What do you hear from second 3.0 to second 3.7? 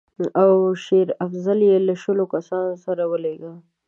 ولېږه.